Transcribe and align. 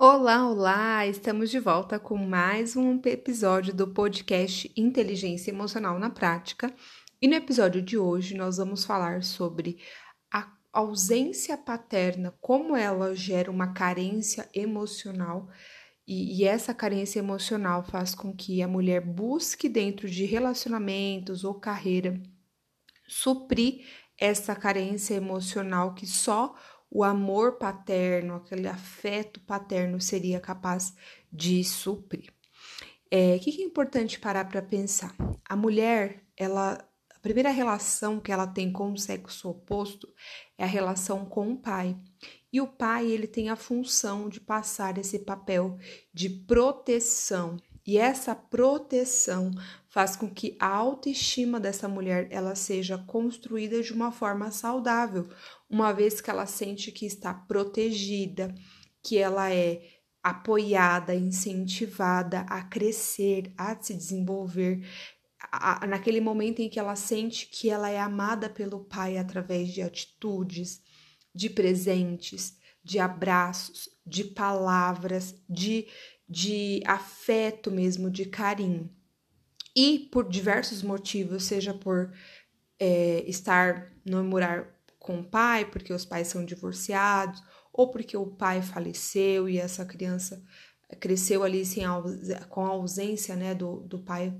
Olá, 0.00 0.48
olá! 0.48 1.06
Estamos 1.08 1.50
de 1.50 1.58
volta 1.58 1.98
com 1.98 2.16
mais 2.16 2.76
um 2.76 3.00
episódio 3.04 3.74
do 3.74 3.88
podcast 3.88 4.70
Inteligência 4.76 5.50
Emocional 5.50 5.98
na 5.98 6.08
Prática. 6.08 6.72
E 7.20 7.26
no 7.26 7.34
episódio 7.34 7.82
de 7.82 7.98
hoje 7.98 8.36
nós 8.36 8.58
vamos 8.58 8.84
falar 8.84 9.24
sobre 9.24 9.82
a 10.32 10.52
ausência 10.72 11.58
paterna, 11.58 12.32
como 12.40 12.76
ela 12.76 13.12
gera 13.16 13.50
uma 13.50 13.72
carência 13.72 14.48
emocional 14.54 15.48
e, 16.06 16.38
e 16.38 16.44
essa 16.44 16.72
carência 16.72 17.18
emocional 17.18 17.82
faz 17.82 18.14
com 18.14 18.32
que 18.32 18.62
a 18.62 18.68
mulher 18.68 19.00
busque 19.00 19.68
dentro 19.68 20.08
de 20.08 20.24
relacionamentos 20.24 21.42
ou 21.42 21.54
carreira 21.54 22.22
suprir 23.08 23.84
essa 24.16 24.54
carência 24.54 25.14
emocional 25.14 25.92
que 25.92 26.06
só 26.06 26.54
o 26.90 27.04
amor 27.04 27.58
paterno, 27.58 28.36
aquele 28.36 28.66
afeto 28.66 29.40
paterno 29.40 30.00
seria 30.00 30.40
capaz 30.40 30.94
de 31.32 31.62
suprir. 31.62 32.32
É, 33.10 33.36
o 33.36 33.40
que 33.40 33.62
é 33.62 33.64
importante 33.64 34.18
parar 34.18 34.46
para 34.46 34.62
pensar? 34.62 35.14
A 35.48 35.56
mulher, 35.56 36.22
ela, 36.36 36.78
a 37.14 37.18
primeira 37.20 37.50
relação 37.50 38.20
que 38.20 38.30
ela 38.30 38.46
tem 38.46 38.70
com 38.70 38.92
o 38.92 38.98
sexo 38.98 39.48
oposto 39.48 40.08
é 40.58 40.64
a 40.64 40.66
relação 40.66 41.24
com 41.24 41.52
o 41.52 41.58
pai. 41.58 41.96
E 42.52 42.60
o 42.60 42.66
pai, 42.66 43.06
ele 43.06 43.26
tem 43.26 43.50
a 43.50 43.56
função 43.56 44.28
de 44.28 44.40
passar 44.40 44.96
esse 44.98 45.18
papel 45.18 45.78
de 46.12 46.28
proteção. 46.28 47.56
E 47.86 47.96
essa 47.96 48.34
proteção 48.34 49.50
faz 49.88 50.14
com 50.14 50.30
que 50.30 50.56
a 50.60 50.68
autoestima 50.68 51.58
dessa 51.58 51.88
mulher 51.88 52.28
ela 52.30 52.54
seja 52.54 52.98
construída 52.98 53.82
de 53.82 53.92
uma 53.92 54.12
forma 54.12 54.50
saudável, 54.50 55.26
uma 55.68 55.92
vez 55.92 56.20
que 56.20 56.30
ela 56.30 56.46
sente 56.46 56.90
que 56.90 57.06
está 57.06 57.34
protegida, 57.34 58.54
que 59.02 59.18
ela 59.18 59.52
é 59.52 59.82
apoiada, 60.22 61.14
incentivada 61.14 62.40
a 62.40 62.62
crescer, 62.62 63.52
a 63.56 63.80
se 63.80 63.94
desenvolver. 63.94 64.86
A, 65.52 65.86
naquele 65.86 66.20
momento 66.20 66.60
em 66.60 66.68
que 66.68 66.78
ela 66.78 66.96
sente 66.96 67.46
que 67.46 67.70
ela 67.70 67.88
é 67.88 67.98
amada 67.98 68.50
pelo 68.50 68.84
pai 68.84 69.16
através 69.16 69.68
de 69.68 69.80
atitudes, 69.80 70.80
de 71.34 71.48
presentes, 71.48 72.58
de 72.82 72.98
abraços, 72.98 73.88
de 74.04 74.24
palavras, 74.24 75.34
de, 75.48 75.86
de 76.28 76.82
afeto 76.86 77.70
mesmo, 77.70 78.10
de 78.10 78.24
carinho. 78.24 78.90
E 79.76 80.08
por 80.10 80.28
diversos 80.28 80.82
motivos, 80.82 81.44
seja 81.44 81.72
por 81.72 82.12
é, 82.80 83.22
estar 83.26 83.92
no 84.04 84.24
morar 84.24 84.77
com 84.98 85.20
o 85.20 85.24
pai, 85.24 85.64
porque 85.64 85.92
os 85.92 86.04
pais 86.04 86.28
são 86.28 86.44
divorciados, 86.44 87.42
ou 87.72 87.90
porque 87.90 88.16
o 88.16 88.26
pai 88.26 88.60
faleceu 88.62 89.48
e 89.48 89.58
essa 89.58 89.84
criança 89.84 90.42
cresceu 91.00 91.42
ali 91.42 91.64
sem 91.64 91.84
com 92.48 92.64
a 92.64 92.70
ausência 92.70 93.36
né, 93.36 93.54
do, 93.54 93.80
do 93.80 93.98
pai, 93.98 94.36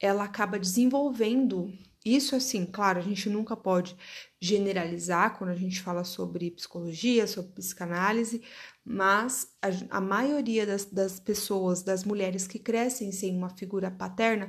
ela 0.00 0.24
acaba 0.24 0.58
desenvolvendo. 0.58 1.72
Isso, 2.04 2.34
assim, 2.34 2.66
claro, 2.66 2.98
a 2.98 3.02
gente 3.02 3.30
nunca 3.30 3.56
pode 3.56 3.96
generalizar 4.40 5.38
quando 5.38 5.50
a 5.50 5.56
gente 5.56 5.80
fala 5.80 6.02
sobre 6.02 6.50
psicologia, 6.50 7.28
sobre 7.28 7.52
psicanálise, 7.52 8.42
mas 8.84 9.46
a, 9.62 9.98
a 9.98 10.00
maioria 10.00 10.66
das, 10.66 10.84
das 10.86 11.20
pessoas, 11.20 11.84
das 11.84 12.02
mulheres 12.02 12.48
que 12.48 12.58
crescem 12.58 13.12
sem 13.12 13.36
uma 13.36 13.50
figura 13.50 13.88
paterna, 13.88 14.48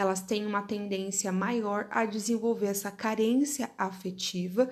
elas 0.00 0.22
têm 0.22 0.46
uma 0.46 0.62
tendência 0.62 1.30
maior 1.30 1.86
a 1.90 2.06
desenvolver 2.06 2.68
essa 2.68 2.90
carência 2.90 3.70
afetiva 3.76 4.70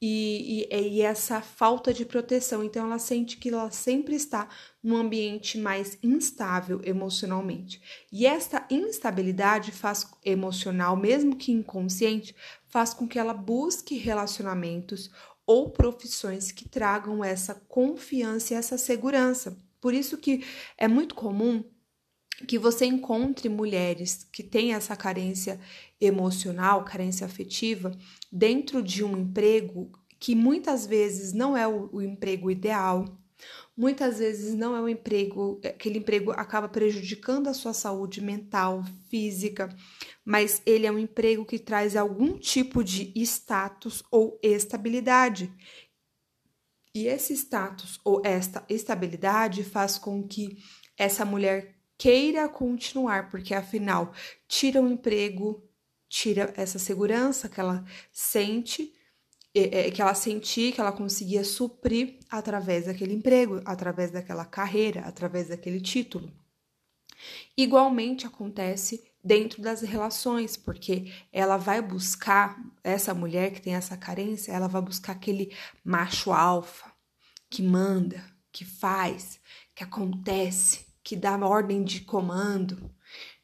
e, 0.00 0.66
e, 0.70 0.74
e, 0.74 1.02
essa 1.02 1.42
falta 1.42 1.92
de 1.92 2.06
proteção. 2.06 2.64
Então, 2.64 2.86
ela 2.86 2.98
sente 2.98 3.36
que 3.36 3.50
ela 3.50 3.70
sempre 3.70 4.14
está 4.14 4.48
num 4.82 4.96
ambiente 4.96 5.58
mais 5.58 5.98
instável 6.02 6.80
emocionalmente. 6.82 7.82
E 8.10 8.24
essa 8.24 8.66
instabilidade 8.70 9.70
faz 9.70 10.10
emocional, 10.24 10.96
mesmo 10.96 11.36
que 11.36 11.52
inconsciente, 11.52 12.34
faz 12.66 12.94
com 12.94 13.06
que 13.06 13.18
ela 13.18 13.34
busque 13.34 13.98
relacionamentos 13.98 15.10
ou 15.44 15.68
profissões 15.68 16.50
que 16.50 16.66
tragam 16.66 17.22
essa 17.22 17.54
confiança 17.68 18.54
e 18.54 18.56
essa 18.56 18.78
segurança. 18.78 19.58
Por 19.78 19.92
isso 19.92 20.16
que 20.16 20.42
é 20.78 20.88
muito 20.88 21.14
comum 21.14 21.62
que 22.46 22.58
você 22.58 22.86
encontre 22.86 23.48
mulheres 23.48 24.26
que 24.32 24.42
têm 24.42 24.74
essa 24.74 24.96
carência 24.96 25.60
emocional, 26.00 26.84
carência 26.84 27.26
afetiva, 27.26 27.92
dentro 28.32 28.82
de 28.82 29.04
um 29.04 29.16
emprego 29.16 29.90
que 30.18 30.34
muitas 30.34 30.86
vezes 30.86 31.32
não 31.32 31.56
é 31.56 31.66
o, 31.66 31.88
o 31.92 32.02
emprego 32.02 32.50
ideal, 32.50 33.04
muitas 33.76 34.18
vezes 34.18 34.54
não 34.54 34.76
é 34.76 34.80
o 34.80 34.88
emprego, 34.88 35.60
aquele 35.64 35.98
emprego 35.98 36.30
acaba 36.32 36.68
prejudicando 36.68 37.48
a 37.48 37.54
sua 37.54 37.72
saúde 37.72 38.20
mental, 38.20 38.84
física, 39.08 39.74
mas 40.24 40.60
ele 40.66 40.86
é 40.86 40.92
um 40.92 40.98
emprego 40.98 41.44
que 41.44 41.58
traz 41.58 41.96
algum 41.96 42.38
tipo 42.38 42.84
de 42.84 43.12
status 43.16 44.02
ou 44.10 44.38
estabilidade. 44.42 45.52
E 46.94 47.06
esse 47.06 47.32
status 47.34 47.98
ou 48.04 48.20
esta 48.24 48.64
estabilidade 48.68 49.64
faz 49.64 49.96
com 49.96 50.26
que 50.26 50.58
essa 50.98 51.24
mulher 51.24 51.79
queira 52.00 52.48
continuar, 52.48 53.28
porque 53.28 53.52
afinal 53.52 54.14
tira 54.48 54.80
o 54.80 54.90
emprego, 54.90 55.62
tira 56.08 56.50
essa 56.56 56.78
segurança 56.78 57.46
que 57.46 57.60
ela 57.60 57.84
sente, 58.10 58.94
que 59.52 60.00
ela 60.00 60.14
sentia, 60.14 60.72
que 60.72 60.80
ela 60.80 60.92
conseguia 60.92 61.44
suprir 61.44 62.18
através 62.30 62.86
daquele 62.86 63.12
emprego, 63.12 63.60
através 63.66 64.10
daquela 64.10 64.46
carreira, 64.46 65.02
através 65.02 65.48
daquele 65.48 65.78
título. 65.78 66.32
Igualmente 67.54 68.26
acontece 68.26 69.12
dentro 69.22 69.60
das 69.60 69.82
relações, 69.82 70.56
porque 70.56 71.12
ela 71.30 71.58
vai 71.58 71.82
buscar 71.82 72.58
essa 72.82 73.12
mulher 73.12 73.52
que 73.52 73.60
tem 73.60 73.74
essa 73.74 73.94
carência, 73.94 74.52
ela 74.52 74.68
vai 74.68 74.80
buscar 74.80 75.12
aquele 75.12 75.54
macho 75.84 76.32
alfa 76.32 76.90
que 77.50 77.62
manda, 77.62 78.24
que 78.50 78.64
faz, 78.64 79.38
que 79.74 79.84
acontece, 79.84 80.88
que 81.02 81.16
dá 81.16 81.36
ordem 81.36 81.82
de 81.82 82.00
comando, 82.02 82.90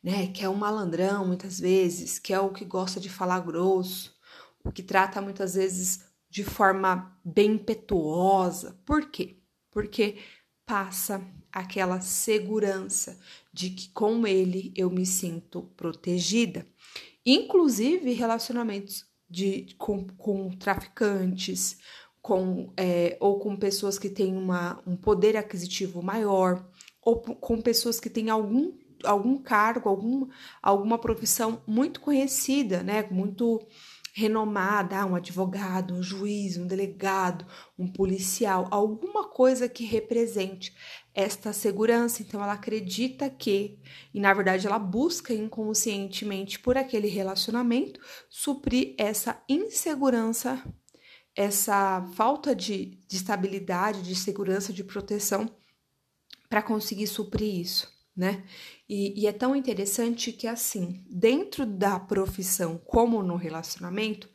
né? 0.03 0.29
Que 0.29 0.45
é 0.45 0.49
um 0.49 0.55
malandrão 0.55 1.27
muitas 1.27 1.59
vezes, 1.59 2.19
que 2.19 2.33
é 2.33 2.41
o 2.41 2.53
que 2.53 2.65
gosta 2.65 3.01
de 3.01 3.09
falar 3.09 3.41
grosso, 3.41 4.15
o 4.65 4.73
que 4.73 4.83
trata 4.83 5.21
muitas 5.21 5.55
vezes 5.55 6.05
de 6.29 6.45
forma 6.45 7.19
bem 7.25 7.53
impetuosa. 7.53 8.79
Por 8.85 9.11
quê? 9.11 9.39
Porque 9.71 10.19
passa 10.67 11.25
aquela 11.53 12.01
segurança 12.01 13.19
de 13.53 13.71
que 13.71 13.89
com 13.91 14.27
ele 14.27 14.73
eu 14.77 14.91
me 14.91 15.07
sinto 15.07 15.63
protegida. 15.77 16.67
Inclusive 17.25 18.13
relacionamentos 18.13 19.07
de, 19.29 19.75
com, 19.79 20.07
com 20.07 20.51
traficantes, 20.51 21.79
com, 22.21 22.73
é, 22.77 23.17
ou 23.21 23.39
com 23.39 23.57
pessoas 23.57 23.99
que 23.99 24.11
têm 24.11 24.37
uma, 24.37 24.83
um 24.87 24.97
poder 24.97 25.37
aquisitivo 25.37 26.03
maior, 26.03 26.69
ou 27.07 27.21
com 27.21 27.63
pessoas 27.63 28.01
que 28.01 28.11
têm 28.11 28.31
algum, 28.31 28.73
algum 29.05 29.39
cargo, 29.39 29.89
algum, 29.89 30.27
alguma 30.61 30.99
profissão 30.99 31.63
muito 31.65 32.01
conhecida, 32.01 32.83
né? 32.83 33.07
Muito 33.09 33.65
renomada, 34.13 34.99
ah, 34.99 35.07
um 35.07 35.15
advogado, 35.15 35.95
um 35.95 36.03
juiz, 36.03 36.57
um 36.57 36.67
delegado, 36.67 37.47
um 37.79 37.87
policial, 37.87 38.67
alguma 38.73 39.29
coisa 39.29 39.69
que 39.69 39.85
represente 39.85 40.75
esta 41.15 41.53
segurança. 41.53 42.23
Então 42.23 42.43
ela 42.43 42.55
acredita 42.55 43.31
que, 43.31 43.79
e 44.13 44.19
na 44.19 44.35
verdade 44.35 44.67
ela 44.67 44.79
busca 44.79 45.33
inconscientemente 45.33 46.59
por 46.59 46.77
aquele 46.77 47.07
relacionamento 47.07 48.01
suprir 48.29 48.97
essa 48.99 49.41
insegurança, 49.49 50.61
essa 51.37 52.05
falta 52.15 52.53
de, 52.53 52.99
de 53.07 53.17
estabilidade, 53.17 54.03
de 54.03 54.17
segurança, 54.17 54.73
de 54.73 54.83
proteção 54.83 55.49
para 56.49 56.63
conseguir 56.63 57.07
suprir 57.07 57.61
isso, 57.61 57.93
né? 58.17 58.45
E, 58.89 59.21
e, 59.23 59.27
é 59.27 59.33
tão 59.33 59.57
interessante 59.57 60.33
que, 60.33 60.47
assim, 60.47 61.05
dentro 61.11 61.67
da 61.67 61.99
profissão 61.99 62.79
como 62.79 63.23
no 63.23 63.37
relacionamento, 63.37 64.29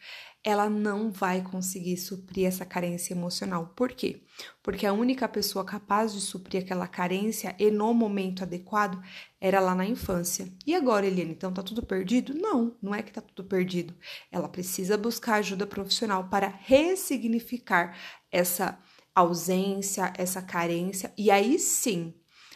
ela 0.44 0.70
não 0.70 1.12
vai 1.12 1.42
conseguir 1.42 1.98
suprir 1.98 2.48
essa 2.48 2.66
carência 2.66 3.14
emocional. 3.14 3.74
Por 3.76 3.92
quê? 3.92 4.24
Porque 4.64 4.88
a 4.88 4.94
única 4.94 5.28
pessoa 5.28 5.64
capaz 5.64 6.14
de 6.14 6.22
suprir 6.22 6.64
aquela 6.64 6.88
carência 6.88 7.56
e 7.60 7.70
no 7.70 7.94
momento 7.94 8.42
adequado 8.42 9.02
era 9.40 9.60
lá 9.60 9.76
na 9.76 9.86
infância. 9.86 10.52
E 10.66 10.74
agora, 10.74 11.06
Eliane, 11.06 11.32
então 11.32 11.54
tá 11.54 11.62
tudo 11.62 11.86
perdido? 11.86 12.34
Não, 12.34 12.76
não 12.82 12.94
é 12.94 13.04
que 13.04 13.12
tá 13.12 13.22
tudo 13.22 13.48
perdido. 13.48 13.94
Ela 14.32 14.50
precisa 14.50 14.98
buscar 14.98 15.36
ajuda 15.36 15.68
profissional 15.68 16.28
para 16.28 16.48
ressignificar 16.48 17.96
essa 18.32 18.80
ausência, 19.16 20.14
essa 20.18 20.42
carência, 20.42 21.14
e 21.18 21.30
aí 21.30 21.60
sim, 21.60 22.14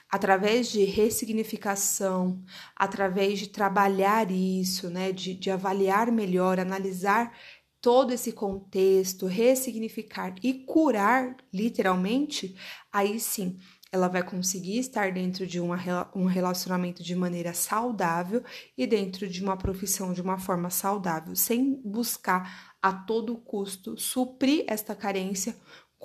através 0.09 0.71
de 0.71 0.83
ressignificação, 0.83 2.43
através 2.75 3.39
de 3.39 3.49
trabalhar 3.49 4.31
isso, 4.31 4.89
né, 4.89 5.11
de, 5.11 5.33
de 5.33 5.51
avaliar 5.51 6.11
melhor, 6.11 6.59
analisar 6.59 7.33
todo 7.81 8.11
esse 8.11 8.31
contexto, 8.31 9.27
ressignificar 9.27 10.33
e 10.41 10.53
curar 10.65 11.35
literalmente, 11.53 12.55
aí 12.91 13.19
sim 13.19 13.57
ela 13.91 14.07
vai 14.09 14.23
conseguir 14.23 14.79
estar 14.79 15.11
dentro 15.13 15.47
de 15.47 15.59
uma, 15.59 15.77
um 16.13 16.25
relacionamento 16.25 17.01
de 17.01 17.15
maneira 17.15 17.53
saudável 17.53 18.43
e 18.77 18.85
dentro 18.85 19.25
de 19.27 19.41
uma 19.41 19.55
profissão 19.55 20.11
de 20.11 20.21
uma 20.21 20.37
forma 20.37 20.69
saudável, 20.69 21.33
sem 21.33 21.81
buscar 21.81 22.75
a 22.81 22.91
todo 22.91 23.37
custo 23.37 23.97
suprir 23.97 24.65
esta 24.67 24.93
carência 24.93 25.55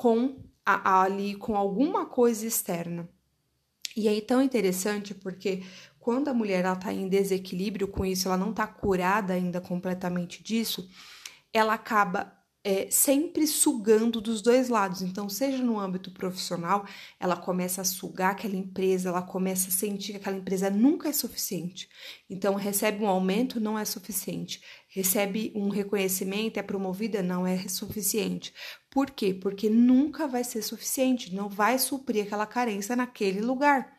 com 0.00 0.42
a, 0.64 1.02
ali 1.02 1.34
com 1.34 1.54
alguma 1.54 2.06
coisa 2.06 2.46
externa. 2.46 3.06
E 3.94 4.08
aí 4.08 4.22
tão 4.22 4.40
interessante 4.40 5.12
porque 5.12 5.62
quando 5.98 6.28
a 6.28 6.32
mulher 6.32 6.64
está 6.64 6.90
em 6.90 7.06
desequilíbrio 7.06 7.86
com 7.86 8.06
isso, 8.06 8.26
ela 8.26 8.38
não 8.38 8.48
está 8.48 8.66
curada 8.66 9.34
ainda 9.34 9.60
completamente 9.60 10.42
disso, 10.42 10.88
ela 11.52 11.74
acaba 11.74 12.32
é, 12.62 12.90
sempre 12.90 13.46
sugando 13.46 14.20
dos 14.20 14.42
dois 14.42 14.68
lados. 14.68 15.02
Então, 15.02 15.28
seja 15.28 15.58
no 15.62 15.78
âmbito 15.78 16.10
profissional, 16.10 16.86
ela 17.18 17.36
começa 17.36 17.80
a 17.80 17.84
sugar 17.84 18.32
aquela 18.32 18.56
empresa, 18.56 19.08
ela 19.08 19.22
começa 19.22 19.68
a 19.68 19.72
sentir 19.72 20.12
que 20.12 20.18
aquela 20.18 20.36
empresa 20.36 20.68
nunca 20.68 21.08
é 21.08 21.12
suficiente. 21.12 21.88
Então, 22.28 22.54
recebe 22.54 23.02
um 23.02 23.08
aumento, 23.08 23.58
não 23.58 23.78
é 23.78 23.84
suficiente. 23.84 24.62
Recebe 24.88 25.52
um 25.54 25.68
reconhecimento, 25.68 26.58
é 26.58 26.62
promovida, 26.62 27.22
não 27.22 27.46
é 27.46 27.66
suficiente. 27.68 28.52
Por 28.90 29.10
quê? 29.10 29.32
Porque 29.32 29.70
nunca 29.70 30.26
vai 30.26 30.44
ser 30.44 30.62
suficiente, 30.62 31.34
não 31.34 31.48
vai 31.48 31.78
suprir 31.78 32.24
aquela 32.24 32.46
carência 32.46 32.94
naquele 32.96 33.40
lugar 33.40 33.96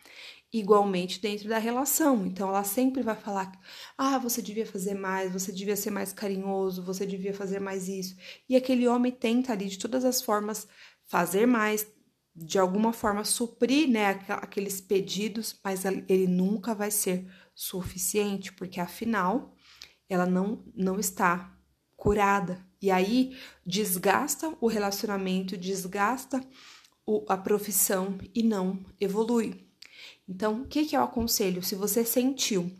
igualmente 0.53 1.21
dentro 1.21 1.47
da 1.49 1.57
relação. 1.57 2.25
Então 2.25 2.49
ela 2.49 2.63
sempre 2.63 3.01
vai 3.03 3.15
falar: 3.15 3.51
"Ah, 3.97 4.17
você 4.17 4.41
devia 4.41 4.65
fazer 4.65 4.93
mais, 4.95 5.31
você 5.31 5.51
devia 5.51 5.75
ser 5.75 5.91
mais 5.91 6.13
carinhoso, 6.13 6.83
você 6.83 7.05
devia 7.05 7.33
fazer 7.33 7.59
mais 7.59 7.87
isso". 7.87 8.15
E 8.49 8.55
aquele 8.55 8.87
homem 8.87 9.11
tenta 9.11 9.51
ali 9.53 9.67
de 9.67 9.77
todas 9.79 10.05
as 10.05 10.21
formas 10.21 10.67
fazer 11.05 11.45
mais, 11.45 11.87
de 12.35 12.57
alguma 12.59 12.93
forma 12.93 13.23
suprir, 13.25 13.89
né, 13.89 14.07
aqueles 14.29 14.79
pedidos, 14.81 15.59
mas 15.63 15.83
ele 15.85 16.27
nunca 16.27 16.73
vai 16.73 16.89
ser 16.91 17.27
suficiente, 17.53 18.53
porque 18.53 18.79
afinal 18.79 19.53
ela 20.09 20.25
não 20.25 20.63
não 20.75 20.99
está 20.99 21.55
curada. 21.95 22.65
E 22.81 22.89
aí 22.91 23.37
desgasta 23.65 24.55
o 24.59 24.67
relacionamento, 24.67 25.57
desgasta 25.57 26.41
o, 27.05 27.25
a 27.29 27.37
profissão 27.37 28.17
e 28.35 28.43
não 28.43 28.83
evolui. 28.99 29.70
Então, 30.27 30.61
o 30.61 30.67
que, 30.67 30.85
que 30.85 30.95
eu 30.95 31.03
aconselho? 31.03 31.63
Se 31.63 31.75
você 31.75 32.05
sentiu 32.05 32.71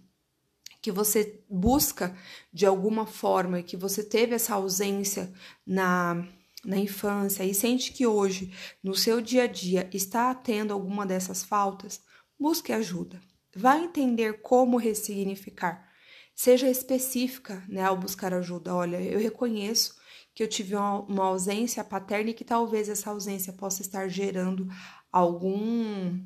que 0.81 0.91
você 0.91 1.43
busca 1.49 2.15
de 2.51 2.65
alguma 2.65 3.05
forma, 3.05 3.61
que 3.61 3.77
você 3.77 4.03
teve 4.03 4.33
essa 4.33 4.55
ausência 4.55 5.31
na, 5.65 6.27
na 6.65 6.77
infância 6.77 7.43
e 7.43 7.53
sente 7.53 7.93
que 7.93 8.07
hoje, 8.07 8.51
no 8.83 8.95
seu 8.95 9.21
dia 9.21 9.43
a 9.43 9.47
dia, 9.47 9.89
está 9.93 10.33
tendo 10.33 10.73
alguma 10.73 11.05
dessas 11.05 11.43
faltas, 11.43 12.01
busque 12.39 12.73
ajuda. 12.73 13.21
Vá 13.55 13.77
entender 13.77 14.41
como 14.41 14.77
ressignificar. 14.77 15.87
Seja 16.33 16.69
específica 16.69 17.63
né, 17.67 17.83
ao 17.83 17.97
buscar 17.97 18.33
ajuda. 18.33 18.73
Olha, 18.73 18.99
eu 18.99 19.19
reconheço 19.19 19.95
que 20.33 20.41
eu 20.41 20.47
tive 20.47 20.75
uma, 20.75 21.01
uma 21.01 21.25
ausência 21.25 21.83
paterna 21.83 22.31
e 22.31 22.33
que 22.33 22.45
talvez 22.45 22.89
essa 22.89 23.11
ausência 23.11 23.53
possa 23.53 23.81
estar 23.81 24.07
gerando 24.07 24.67
algum 25.11 26.19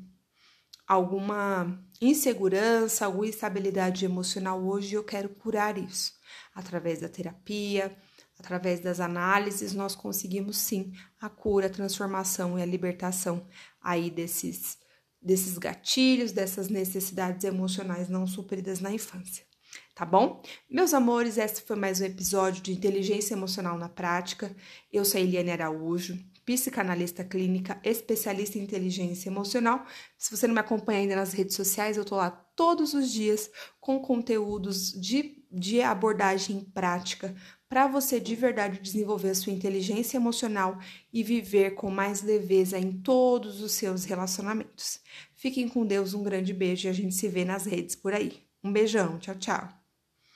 alguma 0.86 1.82
insegurança, 2.00 3.06
alguma 3.06 3.26
instabilidade 3.26 4.04
emocional 4.04 4.62
hoje, 4.64 4.94
eu 4.94 5.04
quero 5.04 5.28
curar 5.30 5.76
isso. 5.76 6.12
Através 6.54 7.00
da 7.00 7.08
terapia, 7.08 7.96
através 8.38 8.80
das 8.80 9.00
análises, 9.00 9.72
nós 9.72 9.94
conseguimos 9.94 10.56
sim 10.58 10.92
a 11.20 11.28
cura, 11.28 11.66
a 11.66 11.70
transformação 11.70 12.58
e 12.58 12.62
a 12.62 12.66
libertação 12.66 13.46
aí 13.80 14.10
desses 14.10 14.78
desses 15.20 15.58
gatilhos, 15.58 16.30
dessas 16.30 16.68
necessidades 16.68 17.42
emocionais 17.42 18.08
não 18.08 18.28
supridas 18.28 18.78
na 18.78 18.92
infância. 18.92 19.44
Tá 19.92 20.04
bom? 20.04 20.40
Meus 20.70 20.94
amores, 20.94 21.36
esse 21.36 21.62
foi 21.62 21.74
mais 21.74 22.00
um 22.00 22.04
episódio 22.04 22.62
de 22.62 22.72
Inteligência 22.72 23.34
Emocional 23.34 23.76
na 23.76 23.88
Prática. 23.88 24.54
Eu 24.92 25.04
sou 25.04 25.18
a 25.18 25.24
Eliane 25.24 25.50
Araújo 25.50 26.16
psicanalista 26.46 27.24
clínica, 27.24 27.78
especialista 27.82 28.56
em 28.56 28.62
inteligência 28.62 29.28
emocional. 29.28 29.84
Se 30.16 30.34
você 30.34 30.46
não 30.46 30.54
me 30.54 30.60
acompanha 30.60 31.00
ainda 31.00 31.16
nas 31.16 31.32
redes 31.32 31.56
sociais, 31.56 31.96
eu 31.96 32.04
tô 32.04 32.14
lá 32.14 32.30
todos 32.30 32.94
os 32.94 33.12
dias 33.12 33.50
com 33.80 33.98
conteúdos 33.98 34.92
de, 34.92 35.44
de 35.50 35.82
abordagem 35.82 36.60
prática 36.72 37.34
para 37.68 37.88
você 37.88 38.20
de 38.20 38.36
verdade 38.36 38.80
desenvolver 38.80 39.30
a 39.30 39.34
sua 39.34 39.52
inteligência 39.52 40.16
emocional 40.16 40.78
e 41.12 41.24
viver 41.24 41.74
com 41.74 41.90
mais 41.90 42.22
leveza 42.22 42.78
em 42.78 42.92
todos 42.92 43.60
os 43.60 43.72
seus 43.72 44.04
relacionamentos. 44.04 45.00
Fiquem 45.34 45.68
com 45.68 45.84
Deus, 45.84 46.14
um 46.14 46.22
grande 46.22 46.54
beijo 46.54 46.86
e 46.86 46.90
a 46.90 46.92
gente 46.92 47.14
se 47.16 47.28
vê 47.28 47.44
nas 47.44 47.66
redes 47.66 47.96
por 47.96 48.14
aí. 48.14 48.40
Um 48.62 48.72
beijão, 48.72 49.18
tchau, 49.18 49.34
tchau. 49.34 49.75